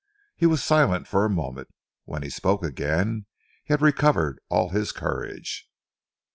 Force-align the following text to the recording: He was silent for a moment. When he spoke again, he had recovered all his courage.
He 0.35 0.47
was 0.47 0.63
silent 0.63 1.07
for 1.07 1.25
a 1.25 1.29
moment. 1.29 1.67
When 2.05 2.23
he 2.23 2.31
spoke 2.31 2.63
again, 2.63 3.27
he 3.63 3.71
had 3.71 3.83
recovered 3.83 4.39
all 4.49 4.69
his 4.69 4.91
courage. 4.91 5.69